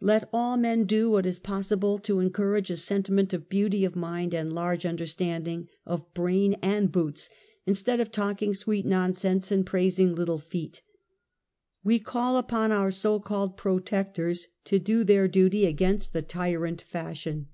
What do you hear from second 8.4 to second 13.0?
sweet nonsense and praising little feet. We call upon our